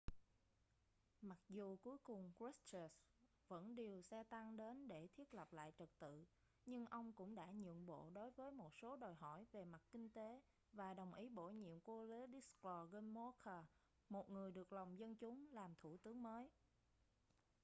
mặc 1.21 1.39
dù 1.49 1.77
cuối 1.77 1.97
cùng 2.03 2.31
krushchev 2.37 2.91
vẫn 3.47 3.75
điều 3.75 4.01
xe 4.01 4.23
tăng 4.23 4.57
đến 4.57 4.87
để 4.87 5.07
thiết 5.13 5.33
lập 5.33 5.53
lại 5.53 5.71
trật 5.77 5.89
tự 5.99 6.25
nhưng 6.65 6.85
ông 6.85 7.13
cũng 7.13 7.35
đã 7.35 7.51
nhượng 7.51 7.85
bộ 7.85 8.09
đối 8.09 8.31
với 8.31 8.51
một 8.51 8.75
số 8.75 8.95
đòi 8.95 9.13
hỏi 9.15 9.45
về 9.51 9.65
mặt 9.65 9.81
kinh 9.91 10.09
tế 10.09 10.41
và 10.71 10.93
đồng 10.93 11.13
ý 11.13 11.29
bổ 11.29 11.49
nhiệm 11.49 11.79
wladyslaw 11.79 12.85
gomulka 12.85 13.65
một 14.09 14.29
người 14.29 14.51
được 14.51 14.73
lòng 14.73 14.99
dân 14.99 15.15
chúng 15.15 15.47
làm 15.51 15.75
thủ 15.81 15.97
tướng 15.97 16.23
mới 16.23 16.49